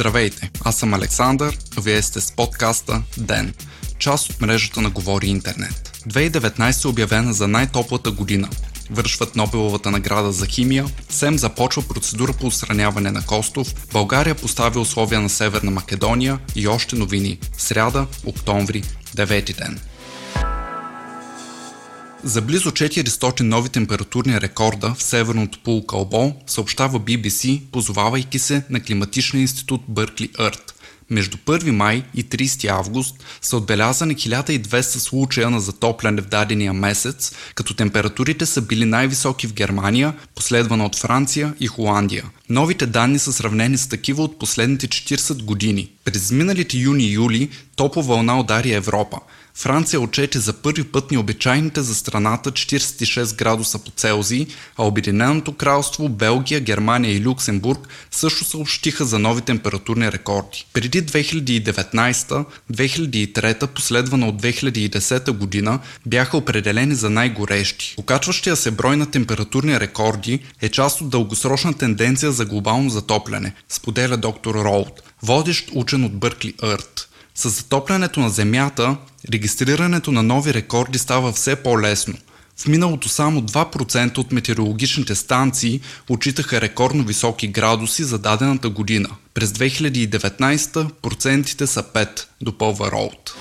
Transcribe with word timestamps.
Здравейте, 0.00 0.50
аз 0.64 0.76
съм 0.76 0.94
Александър, 0.94 1.58
вие 1.80 2.02
сте 2.02 2.20
с 2.20 2.32
подкаста 2.32 3.02
ДЕН, 3.18 3.54
част 3.98 4.30
от 4.30 4.40
мрежата 4.40 4.80
на 4.80 4.90
Говори 4.90 5.26
Интернет. 5.26 6.02
2019 6.08 6.84
е 6.84 6.88
обявена 6.88 7.32
за 7.32 7.48
най-топлата 7.48 8.10
година. 8.10 8.48
Вършват 8.90 9.36
Нобеловата 9.36 9.90
награда 9.90 10.32
за 10.32 10.46
химия, 10.46 10.86
СЕМ 11.08 11.38
започва 11.38 11.82
процедура 11.82 12.32
по 12.32 12.46
устраняване 12.46 13.10
на 13.10 13.26
Костов, 13.26 13.74
България 13.92 14.34
постави 14.34 14.78
условия 14.78 15.20
на 15.20 15.28
Северна 15.28 15.70
Македония 15.70 16.38
и 16.54 16.68
още 16.68 16.96
новини. 16.96 17.38
Сряда, 17.58 18.06
октомври, 18.26 18.82
9 19.16 19.56
ден. 19.56 19.80
За 22.24 22.42
близо 22.42 22.70
400 22.70 23.40
нови 23.40 23.68
температурни 23.68 24.40
рекорда 24.40 24.94
в 24.94 25.02
северното 25.02 25.58
полукълбо 25.64 26.32
съобщава 26.46 27.00
BBC, 27.00 27.62
позовавайки 27.72 28.38
се 28.38 28.62
на 28.70 28.80
климатичния 28.80 29.40
институт 29.40 29.80
БърклиЪрт. 29.88 30.74
Между 31.10 31.36
1 31.36 31.70
май 31.70 32.04
и 32.14 32.24
30 32.24 32.68
август 32.70 33.24
са 33.42 33.56
отбелязани 33.56 34.16
1200 34.16 34.80
случая 34.80 35.50
на 35.50 35.60
затопляне 35.60 36.22
в 36.22 36.26
дадения 36.26 36.72
месец, 36.72 37.32
като 37.54 37.74
температурите 37.74 38.46
са 38.46 38.62
били 38.62 38.84
най-високи 38.84 39.46
в 39.46 39.52
Германия, 39.52 40.14
последвана 40.34 40.86
от 40.86 40.96
Франция 40.96 41.54
и 41.60 41.66
Холандия. 41.66 42.24
Новите 42.48 42.86
данни 42.86 43.18
са 43.18 43.32
сравнени 43.32 43.78
с 43.78 43.88
такива 43.88 44.22
от 44.22 44.38
последните 44.38 44.88
40 44.88 45.42
години. 45.42 45.90
През 46.04 46.30
миналите 46.30 46.76
юни 46.76 47.04
и 47.04 47.12
юли 47.12 47.50
топла 47.76 48.02
вълна 48.02 48.40
удари 48.40 48.72
Европа. 48.72 49.18
Франция 49.54 50.00
отчете 50.00 50.38
за 50.38 50.52
първи 50.52 50.84
път 50.84 51.10
необичайните 51.10 51.82
за 51.82 51.94
страната 51.94 52.52
46 52.52 53.38
градуса 53.38 53.78
по 53.78 53.90
Целзий, 53.90 54.46
а 54.76 54.86
Обединеното 54.86 55.52
кралство, 55.52 56.08
Белгия, 56.08 56.60
Германия 56.60 57.16
и 57.16 57.24
Люксембург 57.24 57.88
също 58.10 58.44
съобщиха 58.44 59.04
за 59.04 59.18
нови 59.18 59.42
температурни 59.42 60.12
рекорди. 60.12 60.66
Преди 60.72 61.06
2019-2003, 61.06 63.66
последвана 63.66 64.28
от 64.28 64.42
2010 64.42 65.30
година, 65.30 65.78
бяха 66.06 66.36
определени 66.36 66.94
за 66.94 67.10
най-горещи. 67.10 67.94
Покачващия 67.96 68.56
се 68.56 68.70
брой 68.70 68.96
на 68.96 69.06
температурни 69.06 69.80
рекорди 69.80 70.38
е 70.60 70.68
част 70.68 71.00
от 71.00 71.10
дългосрочна 71.10 71.74
тенденция 71.74 72.32
за 72.32 72.44
глобално 72.44 72.90
затопляне, 72.90 73.54
споделя 73.68 74.16
доктор 74.16 74.54
Роуд, 74.54 75.02
водещ 75.22 75.70
учен 75.74 76.04
от 76.04 76.12
БърклиЪрт. 76.12 77.08
С 77.34 77.48
затоплянето 77.48 78.20
на 78.20 78.30
Земята, 78.30 78.96
регистрирането 79.32 80.12
на 80.12 80.22
нови 80.22 80.54
рекорди 80.54 80.98
става 80.98 81.32
все 81.32 81.56
по-лесно. 81.56 82.14
В 82.56 82.66
миналото 82.66 83.08
само 83.08 83.40
2% 83.42 84.18
от 84.18 84.32
метеорологичните 84.32 85.14
станции 85.14 85.80
отчитаха 86.08 86.60
рекордно 86.60 87.04
високи 87.04 87.48
градуси 87.48 88.04
за 88.04 88.18
дадената 88.18 88.68
година. 88.68 89.08
През 89.34 89.50
2019 89.50 90.90
процентите 91.02 91.66
са 91.66 91.82
5, 91.82 92.24
допълва 92.40 92.90
Роуд. 92.90 93.34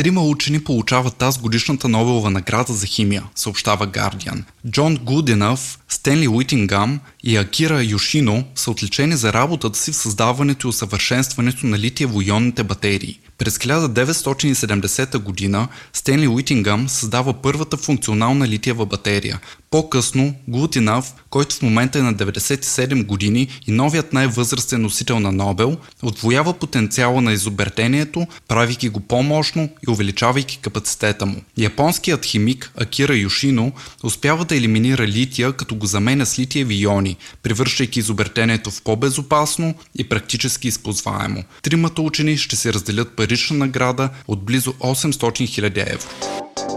Трима 0.00 0.22
учени 0.22 0.64
получават 0.64 1.16
тази 1.16 1.40
годишната 1.40 1.88
Нобелова 1.88 2.30
награда 2.30 2.72
за 2.72 2.86
химия, 2.86 3.22
съобщава 3.34 3.86
Guardian. 3.86 4.42
Джон 4.70 4.96
Гуденъв, 4.96 5.78
Стенли 5.88 6.28
Уитингам 6.28 7.00
и 7.24 7.36
Акира 7.36 7.82
Йошино 7.82 8.44
са 8.54 8.70
отличени 8.70 9.16
за 9.16 9.32
работата 9.32 9.78
си 9.78 9.92
в 9.92 9.96
създаването 9.96 10.66
и 10.66 10.68
усъвършенстването 10.68 11.66
на 11.66 11.78
литиево-ионните 11.78 12.62
батерии. 12.62 13.20
През 13.40 13.58
1970 13.58 15.18
година 15.18 15.68
Стенли 15.92 16.28
Уитингам 16.28 16.88
създава 16.88 17.32
първата 17.32 17.76
функционална 17.76 18.48
литиева 18.48 18.86
батерия. 18.86 19.40
По-късно 19.70 20.34
Глутинав, 20.48 21.14
който 21.30 21.56
в 21.56 21.62
момента 21.62 21.98
е 21.98 22.02
на 22.02 22.14
97 22.14 23.04
години 23.04 23.48
и 23.66 23.72
новият 23.72 24.12
най-възрастен 24.12 24.82
носител 24.82 25.20
на 25.20 25.32
Нобел, 25.32 25.76
отвоява 26.02 26.52
потенциала 26.52 27.20
на 27.20 27.32
изобретението, 27.32 28.26
правейки 28.48 28.88
го 28.88 29.00
по-мощно 29.00 29.68
и 29.88 29.90
увеличавайки 29.90 30.58
капацитета 30.58 31.26
му. 31.26 31.42
Японският 31.58 32.24
химик 32.24 32.72
Акира 32.76 33.16
Йошино 33.16 33.72
успява 34.02 34.44
да 34.44 34.56
елиминира 34.56 35.06
лития, 35.06 35.52
като 35.52 35.74
го 35.74 35.86
заменя 35.86 36.26
с 36.26 36.38
литиеви 36.38 36.82
иони, 36.82 37.16
превръщайки 37.42 37.98
изобретението 37.98 38.70
в 38.70 38.82
по-безопасно 38.82 39.74
и 39.98 40.08
практически 40.08 40.68
използваемо. 40.68 41.44
Тримата 41.62 42.02
учени 42.02 42.36
ще 42.36 42.56
се 42.56 42.72
разделят 42.72 43.16
парична 43.30 43.56
награда 43.56 44.10
от 44.26 44.42
близо 44.42 44.74
800 44.80 45.40
000 45.40 45.78
евро. 45.78 46.69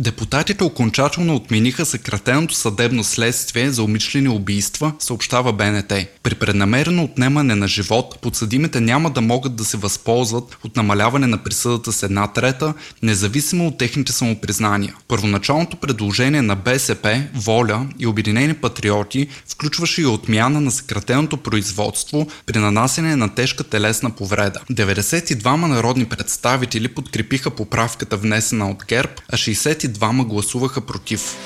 Депутатите 0.00 0.64
окончателно 0.64 1.34
отмениха 1.34 1.86
съкратеното 1.86 2.54
съдебно 2.54 3.04
следствие 3.04 3.70
за 3.70 3.82
умишлени 3.82 4.28
убийства, 4.28 4.92
съобщава 4.98 5.52
БНТ. 5.52 5.92
При 6.22 6.34
преднамерено 6.34 7.04
отнемане 7.04 7.54
на 7.54 7.68
живот, 7.68 8.18
подсъдимите 8.22 8.80
няма 8.80 9.10
да 9.10 9.20
могат 9.20 9.56
да 9.56 9.64
се 9.64 9.76
възползват 9.76 10.58
от 10.64 10.76
намаляване 10.76 11.26
на 11.26 11.38
присъдата 11.38 11.92
с 11.92 12.02
една 12.02 12.26
трета, 12.26 12.74
независимо 13.02 13.66
от 13.66 13.78
техните 13.78 14.12
самопризнания. 14.12 14.94
Първоначалното 15.08 15.76
предложение 15.76 16.42
на 16.42 16.56
БСП, 16.56 17.22
Воля 17.34 17.86
и 17.98 18.06
Обединени 18.06 18.54
патриоти 18.54 19.28
включваше 19.48 20.02
и 20.02 20.06
отмяна 20.06 20.60
на 20.60 20.70
съкратеното 20.70 21.36
производство 21.36 22.26
при 22.46 22.58
нанасене 22.58 23.16
на 23.16 23.34
тежка 23.34 23.64
телесна 23.64 24.10
повреда. 24.10 24.60
92 24.70 25.66
народни 25.66 26.04
представители 26.04 26.88
подкрепиха 26.88 27.50
поправката 27.50 28.16
внесена 28.16 28.70
от 28.70 28.84
ГЕРБ, 28.88 29.12
а 29.28 29.36
60 29.36 29.89
52 29.90 30.24
гласуваха 30.24 30.80
против. 30.80 31.36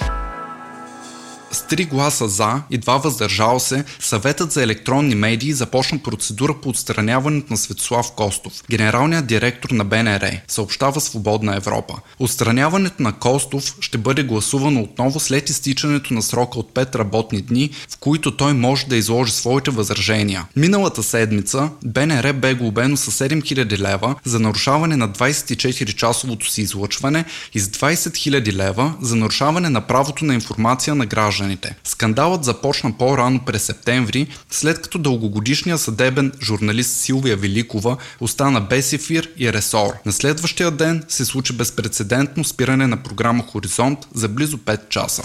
С 1.54 1.66
три 1.66 1.84
гласа 1.84 2.28
за 2.28 2.62
и 2.70 2.78
два 2.78 2.97
въздържал 2.97 3.60
се, 3.60 3.84
съветът 4.00 4.53
за 4.53 4.62
електронни 4.62 5.15
медии 5.15 5.53
започна 5.53 5.98
процедура 5.98 6.54
по 6.62 6.69
отстраняването 6.69 7.47
на 7.53 7.56
Светослав 7.56 8.12
Костов, 8.12 8.53
генералният 8.70 9.26
директор 9.26 9.70
на 9.70 9.84
БНР, 9.84 10.31
съобщава 10.48 11.00
Свободна 11.00 11.56
Европа. 11.56 11.94
Отстраняването 12.19 13.03
на 13.03 13.12
Костов 13.12 13.76
ще 13.81 13.98
бъде 13.98 14.22
гласувано 14.22 14.82
отново 14.82 15.20
след 15.20 15.50
изтичането 15.50 16.14
на 16.14 16.22
срока 16.22 16.59
от 16.59 16.72
5 16.75 16.94
работни 16.94 17.43
дни, 17.43 17.70
в 17.91 17.97
които 17.97 18.37
той 18.37 18.53
може 18.53 18.87
да 18.87 18.97
изложи 18.97 19.32
своите 19.32 19.70
възражения. 19.70 20.47
Миналата 20.56 21.03
седмица 21.03 21.70
БНР 21.84 22.32
бе 22.32 22.54
глобено 22.54 22.97
с 22.97 23.28
7000 23.28 23.78
лева 23.78 24.14
за 24.25 24.41
нарушаване 24.41 24.97
на 24.97 25.09
24-часовото 25.09 26.48
си 26.48 26.62
излъчване 26.62 27.25
и 27.54 27.60
с 27.60 27.69
20 27.69 27.94
000 27.94 28.53
лева 28.53 28.94
за 29.00 29.16
нарушаване 29.16 29.70
на 29.70 29.81
правото 29.81 30.25
на 30.25 30.34
информация 30.34 30.94
на 30.94 31.06
граждани 31.06 31.44
гражданите. 31.44 31.77
Скандалът 31.84 32.44
започна 32.44 32.93
по-рано 32.99 33.41
през 33.47 33.62
септември, 33.62 34.27
след 34.50 34.82
като 34.82 34.99
дългогодишният 34.99 35.81
съдебен 35.81 36.32
журналист 36.43 36.97
Силвия 36.97 37.37
Великова 37.37 37.97
остана 38.21 38.60
без 38.60 38.93
ефир 38.93 39.31
и 39.37 39.53
ресор. 39.53 39.93
На 40.06 40.12
следващия 40.12 40.71
ден 40.71 41.05
се 41.09 41.25
случи 41.25 41.53
безпредседентно 41.53 42.44
спиране 42.44 42.87
на 42.87 42.97
програма 42.97 43.44
Хоризонт 43.53 43.99
за 44.15 44.28
близо 44.28 44.59
5 44.59 44.88
часа. 44.88 45.22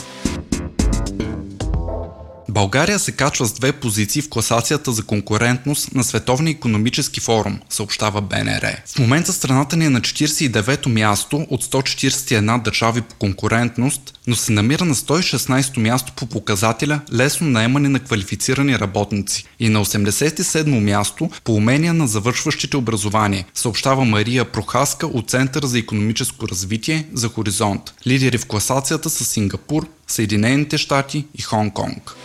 България 2.49 2.99
се 2.99 3.11
качва 3.11 3.45
с 3.45 3.53
две 3.53 3.71
позиции 3.71 4.21
в 4.21 4.29
класацията 4.29 4.91
за 4.91 5.03
конкурентност 5.03 5.95
на 5.95 6.03
Световния 6.03 6.51
економически 6.51 7.19
форум, 7.19 7.59
съобщава 7.69 8.21
БНР. 8.21 8.75
В 8.85 8.99
момента 8.99 9.33
страната 9.33 9.77
ни 9.77 9.85
е 9.85 9.89
на 9.89 10.01
49-то 10.01 10.89
място 10.89 11.47
от 11.49 11.63
141 11.63 12.61
държави 12.61 13.01
по 13.01 13.15
конкурентност, 13.15 14.19
но 14.27 14.35
се 14.35 14.51
намира 14.51 14.85
на 14.85 14.95
116-то 14.95 15.79
място 15.79 16.13
по 16.15 16.25
показателя 16.25 16.99
лесно 17.13 17.47
наемане 17.47 17.89
на 17.89 17.99
квалифицирани 17.99 18.79
работници 18.79 19.45
и 19.59 19.69
на 19.69 19.85
87-то 19.85 20.69
място 20.69 21.29
по 21.43 21.53
умения 21.53 21.93
на 21.93 22.07
завършващите 22.07 22.77
образование, 22.77 23.45
съобщава 23.53 24.05
Мария 24.05 24.45
Прохаска 24.45 25.07
от 25.07 25.29
Центъра 25.29 25.67
за 25.67 25.79
економическо 25.79 26.47
развитие 26.47 27.07
за 27.13 27.27
Хоризонт. 27.27 27.93
Лидери 28.07 28.37
в 28.37 28.45
класацията 28.45 29.09
са 29.09 29.25
Сингапур, 29.25 29.87
Съединените 30.07 30.77
щати 30.77 31.25
и 31.37 31.41
Хонг-Конг. 31.41 32.15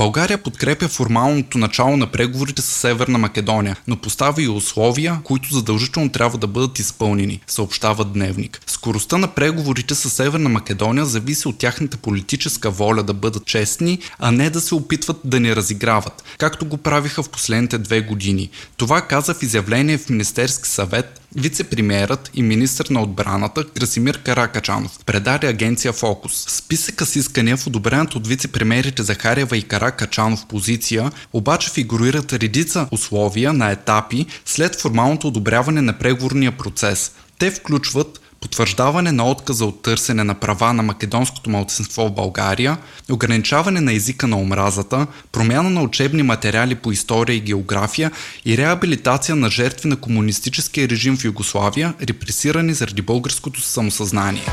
България 0.00 0.38
подкрепя 0.38 0.88
формалното 0.88 1.58
начало 1.58 1.96
на 1.96 2.06
преговорите 2.06 2.62
с 2.62 2.64
Северна 2.64 3.18
Македония, 3.18 3.76
но 3.86 3.96
поставя 3.96 4.42
и 4.42 4.48
условия, 4.48 5.20
които 5.24 5.54
задължително 5.54 6.08
трябва 6.08 6.38
да 6.38 6.46
бъдат 6.46 6.78
изпълнени, 6.78 7.40
съобщава 7.46 8.04
Дневник. 8.04 8.60
Скоростта 8.66 9.18
на 9.18 9.28
преговорите 9.28 9.94
с 9.94 10.10
Северна 10.10 10.48
Македония 10.48 11.04
зависи 11.04 11.48
от 11.48 11.58
тяхната 11.58 11.96
политическа 11.96 12.70
воля 12.70 13.02
да 13.02 13.14
бъдат 13.14 13.46
честни, 13.46 13.98
а 14.18 14.30
не 14.30 14.50
да 14.50 14.60
се 14.60 14.74
опитват 14.74 15.20
да 15.24 15.40
ни 15.40 15.56
разиграват, 15.56 16.24
както 16.38 16.66
го 16.66 16.76
правиха 16.76 17.22
в 17.22 17.30
последните 17.30 17.78
две 17.78 18.00
години. 18.00 18.50
Това 18.76 19.00
каза 19.00 19.34
в 19.34 19.42
изявление 19.42 19.98
в 19.98 20.08
Министерски 20.08 20.68
съвет 20.68 21.19
Вице-премьерът 21.36 22.30
и 22.34 22.42
министр 22.42 22.84
на 22.90 23.02
отбраната 23.02 23.68
Красимир 23.68 24.22
Каракачанов 24.22 24.98
предаде 25.06 25.46
агенция 25.46 25.92
Фокус. 25.92 26.44
Списъка 26.48 27.06
с 27.06 27.16
искания 27.16 27.56
в 27.56 27.66
одобрената 27.66 28.18
от 28.18 28.26
вице-премьерите 28.26 29.02
Захарева 29.02 29.56
и 29.56 29.62
Каракачанов 29.62 30.46
позиция 30.46 31.12
обаче 31.32 31.70
фигурират 31.70 32.32
редица 32.32 32.88
условия 32.90 33.52
на 33.52 33.70
етапи 33.70 34.26
след 34.44 34.80
формалното 34.80 35.28
одобряване 35.28 35.80
на 35.80 35.98
преговорния 35.98 36.52
процес. 36.52 37.12
Те 37.38 37.50
включват 37.50 38.20
потвърждаване 38.40 39.12
на 39.12 39.30
отказа 39.30 39.64
от 39.64 39.82
търсене 39.82 40.24
на 40.24 40.34
права 40.34 40.72
на 40.72 40.82
македонското 40.82 41.50
малцинство 41.50 42.06
в 42.06 42.12
България, 42.12 42.78
ограничаване 43.10 43.80
на 43.80 43.92
езика 43.92 44.26
на 44.26 44.36
омразата, 44.36 45.06
промяна 45.32 45.70
на 45.70 45.82
учебни 45.82 46.22
материали 46.22 46.74
по 46.74 46.92
история 46.92 47.36
и 47.36 47.40
география 47.40 48.10
и 48.44 48.56
реабилитация 48.56 49.36
на 49.36 49.50
жертви 49.50 49.88
на 49.88 49.96
комунистическия 49.96 50.88
режим 50.88 51.16
в 51.16 51.24
Югославия, 51.24 51.94
репресирани 52.02 52.74
заради 52.74 53.02
българското 53.02 53.60
самосъзнание. 53.60 54.46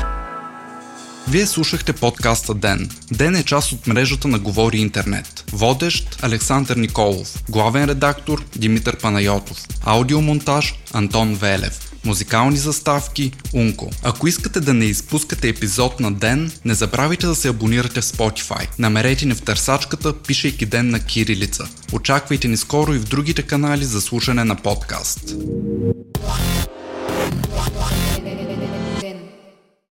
Вие 1.28 1.46
слушахте 1.46 1.92
подкаста 1.92 2.54
Ден. 2.54 2.90
Ден 3.12 3.34
е 3.34 3.42
част 3.42 3.72
от 3.72 3.86
мрежата 3.86 4.28
на 4.28 4.38
Говори 4.38 4.78
Интернет. 4.78 5.44
Водещ 5.52 6.18
Александър 6.22 6.76
Николов. 6.76 7.42
Главен 7.48 7.84
редактор 7.84 8.44
Димитър 8.56 8.96
Панайотов. 8.96 9.58
Аудиомонтаж 9.84 10.74
Антон 10.92 11.34
Велев. 11.34 11.87
Музикални 12.04 12.56
заставки 12.56 13.32
Унко. 13.54 13.90
Ако 14.02 14.28
искате 14.28 14.60
да 14.60 14.74
не 14.74 14.84
изпускате 14.84 15.48
епизод 15.48 16.00
на 16.00 16.12
ден, 16.12 16.52
не 16.64 16.74
забравяйте 16.74 17.26
да 17.26 17.34
се 17.34 17.48
абонирате 17.48 18.00
в 18.00 18.04
Spotify. 18.04 18.68
Намерете 18.78 19.26
ни 19.26 19.34
в 19.34 19.42
търсачката, 19.42 20.12
пишейки 20.12 20.66
ден 20.66 20.90
на 20.90 21.00
кирилица. 21.00 21.68
Очаквайте 21.92 22.48
ни 22.48 22.56
скоро 22.56 22.94
и 22.94 22.98
в 22.98 23.04
другите 23.04 23.42
канали 23.42 23.84
за 23.84 24.00
слушане 24.00 24.44
на 24.44 24.56
подкаст. 24.56 25.34